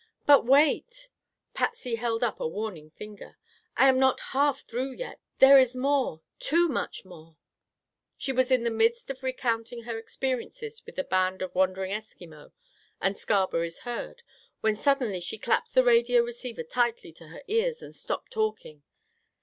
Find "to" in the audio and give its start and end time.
17.13-17.27